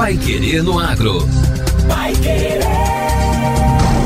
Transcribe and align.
Pai 0.00 0.16
Querer 0.16 0.62
no 0.62 0.78
Agro. 0.78 1.18
Pai 1.86 2.14
Querer. 2.14 2.62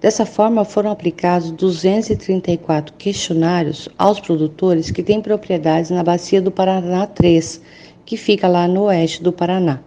Dessa 0.01 0.25
forma, 0.25 0.63
foram 0.63 0.91
aplicados 0.91 1.51
234 1.51 2.93
questionários 2.97 3.89
aos 3.97 4.17
produtores 4.17 4.91
que 4.91 5.03
têm 5.03 5.21
propriedades 5.21 5.91
na 5.91 6.01
Bacia 6.01 6.41
do 6.41 6.49
Paraná 6.49 7.05
3, 7.05 7.61
que 8.05 8.15
fica 8.15 8.47
lá 8.47 8.65
no 8.65 8.83
oeste 8.83 9.21
do 9.21 9.33
Paraná. 9.33 9.81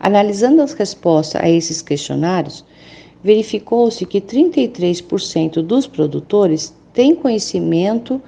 Analisando 0.00 0.60
as 0.60 0.72
respostas 0.72 1.40
a 1.40 1.48
esses 1.48 1.80
questionários, 1.80 2.64
verificou-se 3.22 4.04
que 4.06 4.20
33% 4.20 5.62
dos 5.62 5.86
produtores 5.86 6.74
têm 6.92 7.14
conhecimento 7.14 8.20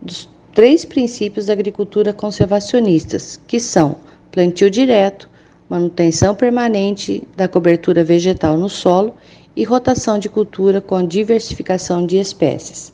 dos 0.00 0.28
três 0.52 0.84
princípios 0.84 1.46
da 1.46 1.52
agricultura 1.52 2.12
conservacionistas, 2.12 3.40
que 3.48 3.58
são 3.58 3.96
plantio 4.30 4.70
direto, 4.70 5.28
manutenção 5.68 6.32
permanente 6.32 7.26
da 7.36 7.48
cobertura 7.48 8.04
vegetal 8.04 8.56
no 8.56 8.68
solo 8.68 9.14
e 9.56 9.64
rotação 9.64 10.18
de 10.18 10.28
cultura 10.28 10.80
com 10.80 11.06
diversificação 11.06 12.06
de 12.06 12.18
espécies. 12.18 12.92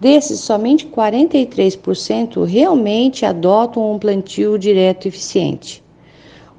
Desses, 0.00 0.40
somente 0.40 0.86
43% 0.86 2.44
realmente 2.44 3.26
adotam 3.26 3.92
um 3.92 3.98
plantio 3.98 4.58
direto 4.58 5.06
eficiente. 5.08 5.82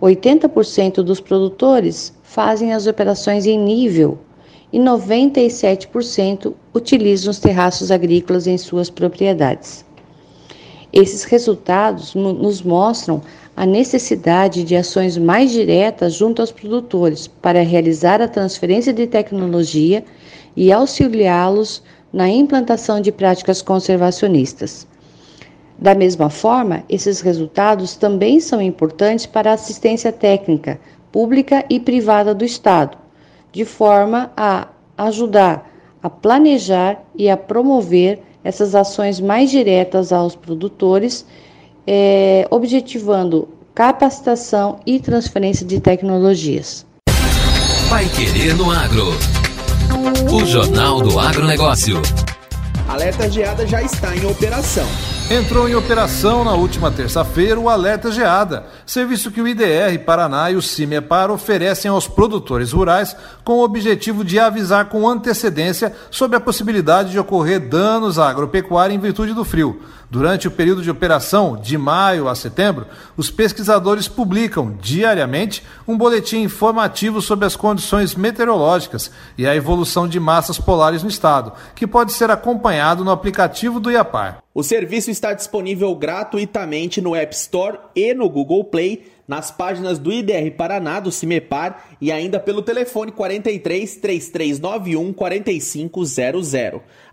80% 0.02 0.96
dos 1.02 1.19
produtores 1.19 2.13
fazem 2.24 2.74
as 2.74 2.88
operações 2.88 3.46
em 3.46 3.58
nível 3.58 4.18
e 4.72 4.79
97% 4.79 6.53
utilizam 6.74 7.31
os 7.31 7.40
terraços 7.40 7.91
agrícolas 7.91 8.46
em 8.46 8.58
suas 8.58 8.90
propriedades. 8.90 9.85
Esses 10.91 11.24
resultados 11.24 12.16
nos 12.16 12.62
mostram 12.62 13.22
a 13.59 13.66
necessidade 13.66 14.64
de 14.64 14.74
ações 14.74 15.18
mais 15.18 15.52
diretas 15.52 16.14
junto 16.14 16.42
aos 16.42 16.50
produtores 16.50 17.28
para 17.28 17.62
realizar 17.62 18.22
a 18.22 18.28
transferência 18.30 18.94
de 18.94 19.06
tecnologia 19.06 20.06
e 20.56 20.72
auxiliá-los 20.72 21.84
na 22.14 22.30
implantação 22.30 23.02
de 23.02 23.12
práticas 23.12 23.62
conservacionistas. 23.62 24.88
Da 25.78 25.94
mesma 25.94 26.30
forma, 26.30 26.86
esses 26.88 27.20
resultados 27.20 27.97
também 27.97 28.40
são 28.40 28.62
importantes 28.62 29.25
para 29.25 29.52
a 29.52 29.56
assistência 29.56 30.14
técnica 30.14 30.80
pública 31.12 31.66
e 31.70 31.81
privada 31.81 32.34
do 32.34 32.46
Estado, 32.46 32.97
de 33.52 33.66
forma 33.66 34.31
a 34.38 34.70
ajudar 34.97 35.70
a 36.02 36.09
planejar 36.09 37.03
e 37.14 37.29
a 37.29 37.35
promover 37.35 38.22
essas 38.41 38.73
ações 38.73 39.20
mais 39.20 39.52
diretas 39.52 40.14
aos 40.14 40.34
produtores 40.34 41.26
é, 41.91 42.47
objetivando 42.52 43.50
capacitação 43.74 44.80
e 44.86 45.00
transferência 45.00 45.66
de 45.66 45.80
tecnologias. 45.80 46.86
Vai 47.90 48.08
Querer 48.09 48.56
no 48.56 48.70
Agro. 48.70 49.08
O 50.32 50.46
Jornal 50.46 51.02
do 51.02 51.20
Agronegócio. 51.20 52.00
Alerta 52.88 53.28
Geada 53.28 53.66
já 53.66 53.82
está 53.82 54.16
em 54.16 54.24
operação. 54.24 54.86
Entrou 55.32 55.70
em 55.70 55.76
operação 55.76 56.44
na 56.44 56.53
última 56.53 56.91
terça-feira 56.91 57.59
o 57.59 57.70
Alerta 57.70 58.12
Geada, 58.12 58.66
serviço 58.86 59.32
que 59.32 59.40
o 59.40 59.47
IDR 59.47 59.97
Paraná 60.03 60.50
e 60.50 60.56
o 60.56 60.62
CIMEPAR 60.62 61.30
oferecem 61.30 61.90
aos 61.90 62.08
produtores 62.08 62.72
rurais 62.72 63.16
com 63.44 63.53
o 63.53 63.64
objetivo 63.64 64.24
de 64.24 64.40
avisar 64.40 64.90
com 64.90 65.08
antecedência 65.08 65.96
sobre 66.09 66.36
a 66.36 66.40
possibilidade 66.40 67.12
de 67.12 67.20
ocorrer 67.20 67.59
danos 67.59 68.18
à 68.18 68.28
agropecuária 68.28 68.94
em 68.94 69.00
virtude 69.00 69.34
do 69.34 69.46
frio. 69.46 69.82
Durante 70.11 70.47
o 70.47 70.52
período 70.52 70.82
de 70.82 70.90
operação, 70.90 71.56
de 71.56 71.78
maio 71.78 72.28
a 72.28 72.34
setembro, 72.34 72.88
os 73.16 73.29
pesquisadores 73.29 74.08
publicam 74.08 74.76
diariamente 74.82 75.64
um 75.88 75.96
boletim 75.96 76.41
informativo 76.41 77.22
sobre 77.22 77.46
as 77.46 77.56
condições 77.56 78.16
meteorológicas 78.16 79.11
e 79.38 79.46
a 79.46 79.56
evolução 79.56 80.08
de 80.08 80.20
massas 80.20 80.58
polares 80.58 81.03
no 81.03 81.09
estado, 81.09 81.53
que 81.76 81.85
pode 81.85 82.11
ser 82.14 82.32
acompanhado 82.32 83.06
no 83.06 83.11
aplicativo 83.11 83.79
do 83.79 83.91
IAPAR. 83.91 84.40
O 84.52 84.64
serviço 84.64 85.11
está 85.11 85.32
disponível 85.32 85.94
gratuitamente 85.94 87.00
no 87.00 87.16
App 87.16 87.35
Store 87.35 87.78
e 87.96 88.12
no 88.16 88.28
Google 88.28 88.64
Play 88.64 89.05
nas 89.29 89.52
páginas 89.52 89.99
do 89.99 90.11
IDR 90.11 90.49
Paraná, 90.58 90.99
do 90.99 91.11
CIMEPAR 91.11 91.85
e 92.02 92.11
ainda 92.11 92.40
pelo 92.40 92.64
telefone 92.64 93.11
43 93.11 93.97
3391 93.97 95.14
4500. 95.14 96.53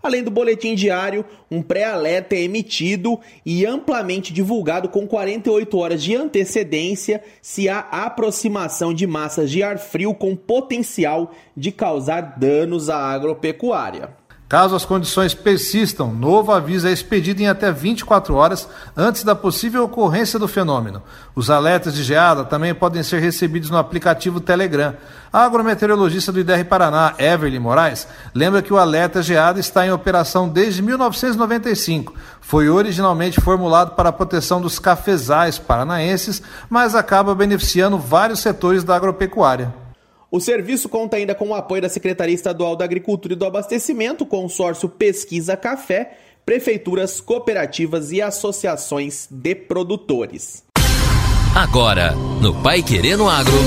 Além 0.01 0.23
do 0.23 0.31
boletim 0.31 0.73
diário, 0.73 1.23
um 1.51 1.61
pré-alerta 1.61 2.33
é 2.33 2.41
emitido 2.41 3.19
e 3.45 3.67
amplamente 3.67 4.33
divulgado 4.33 4.89
com 4.89 5.05
48 5.05 5.77
horas 5.77 6.01
de 6.01 6.15
antecedência 6.15 7.23
se 7.39 7.69
há 7.69 7.81
aproximação 7.81 8.95
de 8.95 9.05
massas 9.05 9.51
de 9.51 9.61
ar 9.61 9.77
frio 9.77 10.15
com 10.15 10.35
potencial 10.35 11.31
de 11.55 11.71
causar 11.71 12.39
danos 12.39 12.89
à 12.89 12.97
agropecuária. 12.97 14.26
Caso 14.49 14.77
as 14.77 14.85
condições 14.85 15.33
persistam, 15.33 16.13
novo 16.13 16.53
aviso 16.53 16.87
é 16.87 16.91
expedido 16.91 17.41
em 17.41 17.49
até 17.49 17.69
24 17.69 18.33
horas 18.33 18.65
antes 18.95 19.25
da 19.25 19.35
possível 19.35 19.83
ocorrência 19.83 20.39
do 20.39 20.47
fenômeno. 20.47 21.03
Os 21.35 21.49
alertas 21.49 21.93
de 21.93 22.01
geada 22.01 22.45
também 22.45 22.73
podem 22.73 23.03
ser 23.03 23.19
recebidos 23.19 23.69
no 23.69 23.77
aplicativo 23.77 24.39
Telegram. 24.39 24.95
A 25.33 25.43
agrometeorologista 25.43 26.31
do 26.31 26.39
IDR 26.39 26.63
Paraná, 26.63 27.13
Everly 27.19 27.59
Moraes, 27.59 28.07
lembra 28.33 28.61
que 28.61 28.71
o 28.71 28.77
alerta 28.77 29.21
geada 29.21 29.59
está 29.59 29.85
em 29.85 29.91
operação 29.91 30.47
desde 30.47 30.81
1995. 30.81 32.13
Foi 32.39 32.69
originalmente 32.69 33.41
formulado 33.41 33.95
para 33.95 34.07
a 34.07 34.13
proteção 34.13 34.61
dos 34.61 34.79
cafezais 34.79 35.59
paranaenses, 35.59 36.41
mas 36.69 36.95
acaba 36.95 37.35
beneficiando 37.35 37.97
vários 37.97 38.39
setores 38.39 38.85
da 38.85 38.95
agropecuária. 38.95 39.86
O 40.29 40.41
serviço 40.41 40.89
conta 40.89 41.15
ainda 41.15 41.33
com 41.33 41.49
o 41.49 41.55
apoio 41.55 41.81
da 41.81 41.87
Secretaria 41.87 42.35
Estadual 42.35 42.75
da 42.75 42.83
Agricultura 42.83 43.33
e 43.33 43.37
do 43.37 43.45
Abastecimento, 43.45 44.25
consórcio 44.25 44.89
Pesquisa 44.89 45.55
Café, 45.55 46.17
prefeituras, 46.45 47.21
cooperativas 47.21 48.11
e 48.11 48.21
associações 48.21 49.27
de 49.31 49.55
produtores. 49.55 50.63
Agora, 51.55 52.11
no 52.41 52.53
Pai 52.61 52.83
Querendo 52.83 53.27
Agro. 53.27 53.57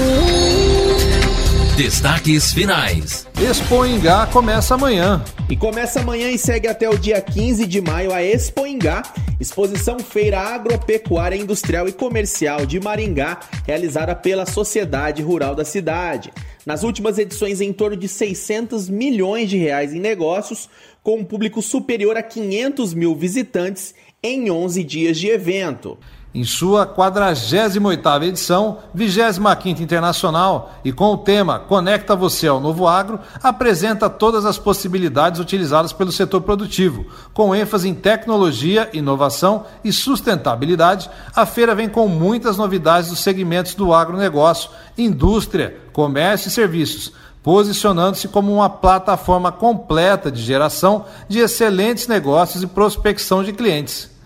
Destaques 1.76 2.52
finais. 2.52 3.26
Expo 3.40 3.86
Ingá 3.86 4.26
começa 4.26 4.74
amanhã. 4.74 5.24
E 5.48 5.56
começa 5.56 6.00
amanhã 6.00 6.30
e 6.30 6.36
segue 6.36 6.68
até 6.68 6.90
o 6.90 6.98
dia 6.98 7.22
15 7.22 7.66
de 7.66 7.80
maio 7.80 8.12
a 8.12 8.22
Expo 8.22 8.66
Ingá, 8.66 9.02
exposição 9.40 9.98
feira 9.98 10.38
agropecuária, 10.38 11.36
industrial 11.36 11.88
e 11.88 11.92
comercial 11.92 12.66
de 12.66 12.78
Maringá, 12.78 13.40
realizada 13.66 14.14
pela 14.14 14.44
Sociedade 14.44 15.22
Rural 15.22 15.54
da 15.54 15.64
cidade. 15.64 16.30
Nas 16.66 16.82
últimas 16.82 17.18
edições, 17.18 17.60
em 17.60 17.72
torno 17.72 17.96
de 17.96 18.06
600 18.06 18.88
milhões 18.88 19.48
de 19.48 19.56
reais 19.56 19.94
em 19.94 20.00
negócios, 20.00 20.68
com 21.02 21.18
um 21.18 21.24
público 21.24 21.62
superior 21.62 22.16
a 22.16 22.22
500 22.22 22.92
mil 22.92 23.14
visitantes 23.14 23.94
em 24.22 24.50
11 24.50 24.84
dias 24.84 25.18
de 25.18 25.28
evento 25.28 25.98
em 26.32 26.44
sua 26.44 26.86
48ª 26.86 28.22
edição, 28.22 28.78
25ª 28.96 29.80
Internacional, 29.80 30.74
e 30.84 30.92
com 30.92 31.12
o 31.12 31.18
tema 31.18 31.58
Conecta 31.58 32.14
você 32.14 32.46
ao 32.46 32.60
novo 32.60 32.86
agro, 32.86 33.18
apresenta 33.42 34.08
todas 34.08 34.44
as 34.44 34.56
possibilidades 34.56 35.40
utilizadas 35.40 35.92
pelo 35.92 36.12
setor 36.12 36.42
produtivo. 36.42 37.06
Com 37.34 37.54
ênfase 37.54 37.88
em 37.88 37.94
tecnologia, 37.94 38.88
inovação 38.92 39.64
e 39.82 39.92
sustentabilidade, 39.92 41.10
a 41.34 41.44
feira 41.44 41.74
vem 41.74 41.88
com 41.88 42.06
muitas 42.06 42.56
novidades 42.56 43.10
dos 43.10 43.18
segmentos 43.18 43.74
do 43.74 43.92
agronegócio, 43.92 44.70
indústria, 44.96 45.76
comércio 45.92 46.46
e 46.46 46.52
serviços, 46.52 47.12
posicionando-se 47.42 48.28
como 48.28 48.54
uma 48.54 48.70
plataforma 48.70 49.50
completa 49.50 50.30
de 50.30 50.42
geração 50.42 51.06
de 51.28 51.40
excelentes 51.40 52.06
negócios 52.06 52.62
e 52.62 52.68
prospecção 52.68 53.42
de 53.42 53.52
clientes. 53.52 54.19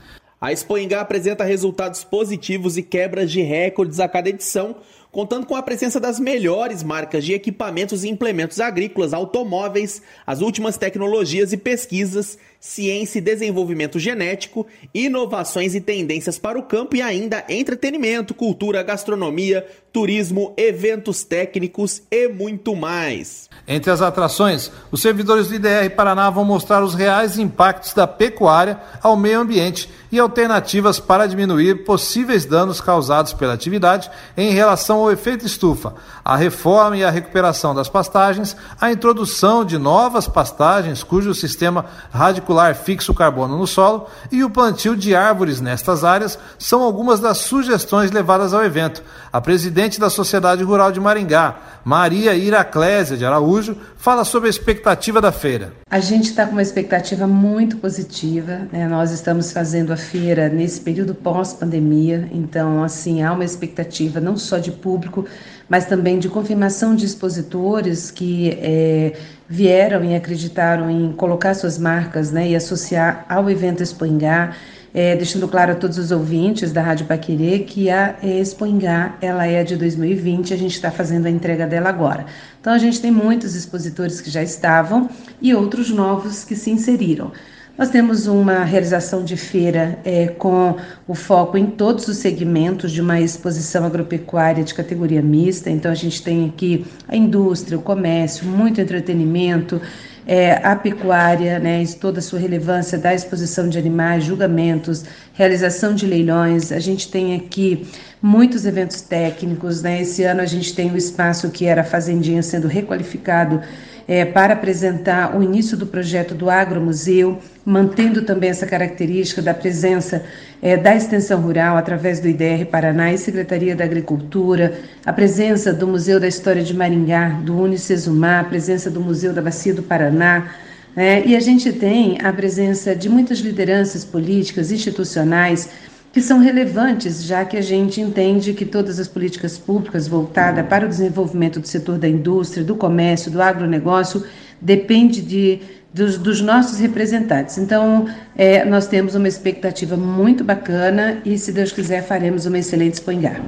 A 0.44 0.52
Expo 0.52 0.76
Engá 0.76 1.00
apresenta 1.00 1.43
resultados 1.43 2.05
positivos 2.05 2.76
e 2.76 2.82
quebras 2.82 3.32
de 3.32 3.41
recordes 3.41 3.99
a 3.99 4.06
cada 4.06 4.29
edição, 4.29 4.76
contando 5.11 5.46
com 5.46 5.56
a 5.56 5.62
presença 5.62 5.99
das 5.99 6.20
melhores 6.20 6.82
marcas 6.82 7.25
de 7.25 7.32
equipamentos 7.32 8.05
e 8.05 8.11
implementos 8.11 8.61
agrícolas, 8.61 9.14
automóveis, 9.14 10.02
as 10.26 10.43
últimas 10.43 10.76
tecnologias 10.76 11.55
e 11.55 11.56
pesquisas, 11.56 12.37
ciência 12.61 13.20
e 13.20 13.23
desenvolvimento 13.23 13.99
genético, 13.99 14.67
inovações 14.93 15.75
e 15.75 15.81
tendências 15.81 16.38
para 16.38 16.58
o 16.58 16.64
campo 16.64 16.94
e 16.94 17.00
ainda 17.00 17.43
entretenimento, 17.49 18.35
cultura, 18.35 18.82
gastronomia, 18.82 19.67
turismo, 19.94 20.52
eventos 20.56 21.23
técnicos 21.23 22.02
e 22.11 22.26
muito 22.26 22.75
mais. 22.75 23.49
Entre 23.67 23.93
as 23.93 24.02
atrações, 24.02 24.70
os 24.91 25.00
servidores 25.00 25.46
do 25.46 25.55
IDR 25.55 25.88
Paraná 25.94 26.29
vão 26.31 26.44
mostrar 26.44 26.82
os 26.82 26.94
reais 26.94 27.38
impactos 27.38 27.94
da 27.94 28.05
pecuária 28.05 28.81
ao 29.00 29.17
meio 29.17 29.38
ambiente 29.38 29.88
e 30.11 30.19
alternativas 30.19 30.99
para 30.99 31.26
diminuir 31.26 31.85
possíveis 31.85 32.44
danos 32.44 32.81
causados 32.81 33.32
pela 33.32 33.55
atividade 33.55 34.11
em 34.37 34.52
relação 34.52 34.99
ao 34.99 35.12
efeito 35.12 35.46
estufa, 35.46 35.94
a 36.25 36.37
reforma 36.37 36.97
e 36.97 37.05
a 37.05 37.11
recuperação 37.11 37.75
das 37.75 37.88
pastagens, 37.88 38.56
a 38.81 38.90
introdução 38.90 39.64
de 39.64 39.79
novas 39.79 40.26
pastagens 40.26 41.02
cujo 41.02 41.35
sistema 41.35 41.87
radicular 42.12 42.75
fixa 42.75 43.12
o 43.12 43.14
carbono 43.14 43.56
no 43.56 43.67
solo 43.67 44.08
e 44.31 44.43
o 44.43 44.50
plantio 44.50 44.97
de 44.97 45.14
árvores 45.14 45.61
nestas 45.61 46.05
áreas 46.05 46.38
são 46.58 46.82
algumas 46.82 47.20
das 47.20 47.38
sugestões 47.38 48.11
levadas 48.11 48.52
ao 48.52 48.64
evento. 48.64 49.02
A 49.32 49.40
presidente 49.40 49.84
presidente 49.85 50.01
da 50.01 50.09
Sociedade 50.09 50.63
Rural 50.63 50.91
de 50.91 50.99
Maringá, 50.99 51.57
Maria 51.85 52.35
Iraclésia 52.35 53.17
de 53.17 53.25
Araújo, 53.25 53.77
fala 53.97 54.25
sobre 54.25 54.47
a 54.47 54.51
expectativa 54.51 55.21
da 55.21 55.31
feira. 55.31 55.73
A 55.91 56.01
gente 56.01 56.31
está 56.31 56.47
com 56.47 56.53
uma 56.53 56.63
expectativa 56.63 57.27
muito 57.27 57.77
positiva. 57.77 58.63
Né? 58.73 58.89
Nós 58.89 59.11
estamos 59.11 59.53
fazendo 59.53 59.93
a 59.93 59.97
feira 59.97 60.49
nesse 60.49 60.81
período 60.81 61.15
pós-pandemia, 61.15 62.29
então, 62.33 62.83
assim, 62.83 63.23
há 63.23 63.33
uma 63.33 63.45
expectativa 63.45 64.21
não 64.21 64.37
só 64.39 64.59
de 64.59 64.71
público, 64.71 65.27
mas 65.69 65.85
também 65.85 66.19
de 66.19 66.29
confirmação 66.29 66.95
de 66.95 67.05
expositores 67.05 68.11
que 68.11 68.59
é, 68.63 69.13
vieram 69.47 70.03
e 70.05 70.15
acreditaram 70.15 70.91
em 70.91 71.13
colocar 71.13 71.53
suas 71.55 71.79
marcas 71.79 72.31
né, 72.31 72.49
e 72.49 72.57
associar 72.57 73.27
ao 73.29 73.51
evento 73.51 73.83
Expoingá 73.83 74.55
é, 74.94 75.17
deixando 75.17 75.49
claro 75.49 75.73
a 75.73 75.75
todos 75.75 75.99
os 75.99 76.12
ouvintes 76.12 76.70
da 76.70 76.81
Rádio 76.81 77.06
Paquerê 77.06 77.58
que 77.58 77.91
a 77.91 78.14
Expo 78.23 78.64
Ingá, 78.64 79.19
ela 79.20 79.44
é 79.44 79.64
de 79.64 79.76
2020, 79.76 80.55
a 80.55 80.56
gente 80.56 80.76
está 80.76 80.88
fazendo 80.88 81.26
a 81.26 81.31
entrega 81.31 81.67
dela 81.67 81.88
agora. 81.88 82.26
Então 82.61 82.73
a 82.73 82.79
gente 82.79 83.00
tem 83.00 83.11
muitos 83.11 83.56
expositores 83.56 84.20
que 84.20 84.31
já 84.31 84.43
estavam 84.43 85.11
e 85.43 85.52
outros 85.52 85.91
novos 85.91 86.44
que 86.44 86.55
se 86.55 86.70
inseriram. 86.70 87.32
Nós 87.76 87.90
temos 87.90 88.28
uma 88.28 88.62
realização 88.62 89.25
de 89.25 89.37
feira 89.37 89.99
é, 90.04 90.28
com 90.28 90.76
o 91.09 91.14
foco 91.14 91.59
em 91.59 91.66
todos 91.66 92.07
os 92.07 92.19
segmentos 92.19 92.93
de 92.93 93.00
uma 93.00 93.21
exposição 93.21 93.85
agropecuária 93.85 94.62
de 94.62 94.73
categoria 94.73 95.21
mista. 95.21 95.69
Então, 95.69 95.90
a 95.90 95.95
gente 95.95 96.23
tem 96.23 96.47
aqui 96.47 96.87
a 97.09 97.16
indústria, 97.16 97.76
o 97.76 97.83
comércio, 97.83 98.47
muito 98.47 98.81
entretenimento, 98.81 99.81
é, 100.25 100.52
a 100.64 100.76
pecuária, 100.76 101.59
né, 101.59 101.85
toda 102.00 102.21
a 102.21 102.23
sua 102.23 102.38
relevância 102.38 102.97
da 102.97 103.12
exposição 103.12 103.69
de 103.69 103.76
animais, 103.76 104.23
julgamentos, 104.23 105.04
realização 105.33 105.97
de 105.97 106.07
leilões. 106.07 106.71
A 106.71 106.78
gente 106.78 107.11
tem 107.11 107.35
aqui 107.35 107.88
muitos 108.23 108.64
eventos 108.64 109.00
técnicos. 109.00 109.83
Né? 109.83 110.02
Esse 110.02 110.23
ano 110.23 110.43
a 110.43 110.47
gente 110.47 110.73
tem 110.76 110.93
o 110.93 110.97
espaço 110.97 111.50
que 111.50 111.66
era 111.66 111.83
Fazendinha 111.83 112.40
sendo 112.40 112.69
requalificado 112.69 113.61
é, 114.06 114.25
para 114.25 114.54
apresentar 114.54 115.37
o 115.37 115.42
início 115.42 115.76
do 115.76 115.87
projeto 115.87 116.34
do 116.34 116.50
Agromuseu, 116.50 117.38
mantendo 117.64 118.23
também 118.23 118.50
essa 118.50 118.66
característica 118.66 119.40
da 119.40 119.54
presença 119.54 120.25
é, 120.61 120.76
da 120.76 120.94
extensão 120.94 121.40
rural 121.40 121.76
através 121.76 122.20
do 122.20 122.28
IDR 122.28 122.66
Paraná 122.70 123.12
e 123.12 123.18
Secretaria 123.18 123.75
da 123.75 123.84
Agricultura, 123.84 124.78
a 125.04 125.12
presença 125.12 125.73
do 125.73 125.87
Museu 125.87 126.20
da 126.20 126.28
História 126.28 126.62
de 126.62 126.75
Maringá, 126.75 127.40
do 127.42 127.56
Unicesumar, 127.58 128.40
a 128.40 128.49
presença 128.49 128.90
do 128.90 129.00
Museu 129.00 129.32
da 129.32 129.42
Bacia 129.42 129.75
do 129.75 129.82
Paraná, 129.82 130.50
é, 130.96 131.26
e 131.26 131.34
a 131.34 131.40
gente 131.40 131.73
tem 131.73 132.18
a 132.23 132.32
presença 132.32 132.94
de 132.94 133.08
muitas 133.08 133.38
lideranças 133.38 134.04
políticas, 134.04 134.70
institucionais, 134.70 135.68
que 136.14 136.23
são 136.23 136.38
relevantes, 136.38 137.25
já 137.25 137.44
que 137.44 137.56
a 137.56 137.61
gente 137.61 138.00
entende 138.00 138.54
que 138.54 138.64
todas 138.64 139.00
as 139.00 139.09
políticas 139.09 139.59
públicas 139.59 140.06
voltadas 140.06 140.64
para 140.68 140.87
o 140.87 140.88
desenvolvimento 140.88 141.59
do 141.59 141.66
setor 141.66 141.99
da 141.99 142.09
indústria, 142.09 142.62
do 142.62 142.76
comércio, 142.76 143.33
do 143.33 143.42
agronegócio, 143.42 144.25
depende 144.61 145.21
de, 145.21 145.59
dos, 145.92 146.16
dos 146.16 146.40
nossos 146.40 146.78
representantes. 146.78 147.59
Então, 147.59 148.09
é, 148.37 148.64
nós 148.64 148.87
temos 148.87 149.16
uma 149.16 149.26
expectativa 149.26 149.97
muito 149.97 150.44
bacana 150.44 151.21
e, 151.25 151.37
se 151.37 151.50
Deus 151.50 151.73
quiser, 151.73 152.06
faremos 152.06 152.47
uma 152.47 152.61
excelente 152.61 152.94
Expoingá. 152.94 153.40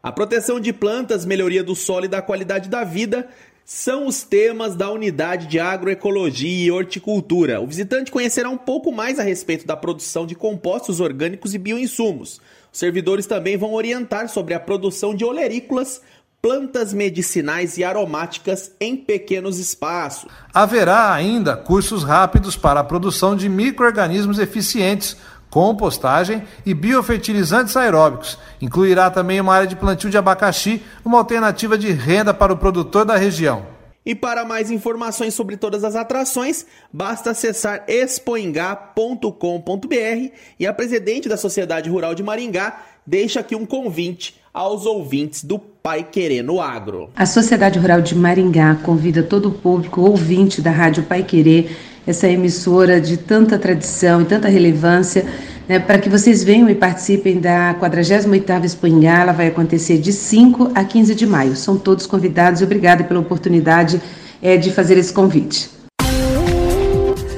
A 0.00 0.12
proteção 0.12 0.60
de 0.60 0.72
plantas, 0.72 1.26
melhoria 1.26 1.64
do 1.64 1.74
solo 1.74 2.04
e 2.04 2.08
da 2.08 2.22
qualidade 2.22 2.68
da 2.68 2.84
vida 2.84 3.26
são 3.64 4.06
os 4.06 4.22
temas 4.22 4.74
da 4.74 4.90
unidade 4.90 5.46
de 5.46 5.60
agroecologia 5.60 6.66
e 6.66 6.70
horticultura. 6.70 7.60
O 7.60 7.66
visitante 7.66 8.10
conhecerá 8.10 8.48
um 8.50 8.58
pouco 8.58 8.90
mais 8.90 9.18
a 9.18 9.22
respeito 9.22 9.66
da 9.66 9.76
produção 9.76 10.26
de 10.26 10.34
compostos 10.34 11.00
orgânicos 11.00 11.54
e 11.54 11.58
bioinsumos. 11.58 12.40
Os 12.72 12.78
servidores 12.78 13.26
também 13.26 13.56
vão 13.56 13.72
orientar 13.72 14.28
sobre 14.28 14.54
a 14.54 14.60
produção 14.60 15.14
de 15.14 15.24
olerícolas, 15.24 16.00
plantas 16.42 16.94
medicinais 16.94 17.76
e 17.76 17.84
aromáticas 17.84 18.72
em 18.80 18.96
pequenos 18.96 19.58
espaços. 19.58 20.30
Haverá 20.54 21.12
ainda 21.12 21.56
cursos 21.56 22.02
rápidos 22.02 22.56
para 22.56 22.80
a 22.80 22.84
produção 22.84 23.36
de 23.36 23.48
micro-organismos 23.48 24.38
eficientes, 24.38 25.16
compostagem 25.50 26.44
e 26.64 26.72
biofertilizantes 26.72 27.76
aeróbicos. 27.76 28.38
Incluirá 28.62 29.10
também 29.10 29.40
uma 29.40 29.54
área 29.54 29.66
de 29.66 29.76
plantio 29.76 30.08
de 30.08 30.16
abacaxi, 30.16 30.82
uma 31.04 31.18
alternativa 31.18 31.76
de 31.76 31.90
renda 31.90 32.32
para 32.32 32.52
o 32.52 32.56
produtor 32.56 33.04
da 33.04 33.16
região. 33.16 33.66
E 34.06 34.14
para 34.14 34.46
mais 34.46 34.70
informações 34.70 35.34
sobre 35.34 35.58
todas 35.58 35.84
as 35.84 35.94
atrações, 35.94 36.64
basta 36.90 37.32
acessar 37.32 37.84
expoingá.com.br 37.86 40.32
e 40.58 40.66
a 40.66 40.72
presidente 40.72 41.28
da 41.28 41.36
Sociedade 41.36 41.90
Rural 41.90 42.14
de 42.14 42.22
Maringá 42.22 42.80
deixa 43.06 43.40
aqui 43.40 43.54
um 43.54 43.66
convite 43.66 44.40
aos 44.52 44.86
ouvintes 44.86 45.44
do 45.44 45.58
Pai 45.58 46.02
Querer 46.02 46.44
Agro. 46.60 47.10
A 47.14 47.26
Sociedade 47.26 47.78
Rural 47.78 48.00
de 48.00 48.14
Maringá 48.14 48.74
convida 48.76 49.22
todo 49.22 49.50
o 49.50 49.52
público 49.52 50.00
ouvinte 50.00 50.62
da 50.62 50.70
Rádio 50.70 51.02
Pai 51.02 51.22
Querer, 51.22 51.76
essa 52.06 52.28
emissora 52.28 53.00
de 53.00 53.16
tanta 53.16 53.58
tradição 53.58 54.22
e 54.22 54.24
tanta 54.24 54.48
relevância, 54.48 55.24
né, 55.68 55.78
para 55.78 55.98
que 55.98 56.08
vocês 56.08 56.42
venham 56.42 56.68
e 56.68 56.74
participem 56.74 57.38
da 57.38 57.74
48ª 57.74 58.64
Expo 58.64 58.86
Ela 58.86 59.32
vai 59.32 59.48
acontecer 59.48 59.98
de 59.98 60.12
5 60.12 60.72
a 60.74 60.84
15 60.84 61.14
de 61.14 61.26
maio. 61.26 61.54
São 61.54 61.78
todos 61.78 62.06
convidados 62.06 62.60
e 62.60 62.64
obrigada 62.64 63.04
pela 63.04 63.20
oportunidade 63.20 64.00
é, 64.42 64.56
de 64.56 64.70
fazer 64.72 64.98
esse 64.98 65.12
convite. 65.12 65.70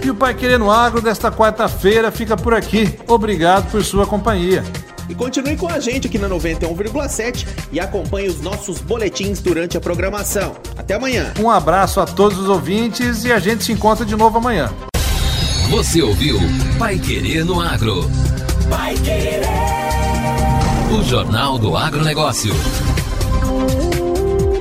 E 0.04 0.10
o 0.10 0.14
Pai 0.14 0.34
Querendo 0.34 0.70
Agro 0.70 1.00
desta 1.00 1.30
quarta-feira 1.30 2.10
fica 2.10 2.36
por 2.36 2.54
aqui. 2.54 2.92
Obrigado 3.06 3.70
por 3.70 3.84
sua 3.84 4.06
companhia. 4.06 4.62
E 5.08 5.14
continue 5.14 5.56
com 5.56 5.68
a 5.68 5.78
gente 5.78 6.06
aqui 6.06 6.18
na 6.18 6.28
91,7 6.28 7.46
e 7.70 7.80
acompanhe 7.80 8.28
os 8.28 8.40
nossos 8.40 8.80
boletins 8.80 9.40
durante 9.40 9.76
a 9.76 9.80
programação. 9.80 10.56
Até 10.76 10.94
amanhã. 10.94 11.32
Um 11.38 11.50
abraço 11.50 12.00
a 12.00 12.06
todos 12.06 12.38
os 12.38 12.48
ouvintes 12.48 13.24
e 13.24 13.32
a 13.32 13.38
gente 13.38 13.62
se 13.64 13.72
encontra 13.72 14.04
de 14.04 14.16
novo 14.16 14.38
amanhã. 14.38 14.72
Você 15.70 16.02
ouviu 16.02 16.38
Pai 16.78 16.98
Querer 16.98 17.44
no 17.44 17.60
Agro. 17.60 18.10
Pai 18.68 18.94
Querer. 18.96 19.42
O 20.92 21.02
Jornal 21.02 21.58
do 21.58 21.76
Agronegócio. 21.76 22.52